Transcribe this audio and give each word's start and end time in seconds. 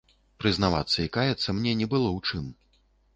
Прызнавацца 0.43 0.95
і 1.03 1.11
каяцца 1.17 1.55
мне 1.57 1.73
не 1.83 1.87
было 1.93 2.09
ў 2.17 2.31
чым. 2.31 2.49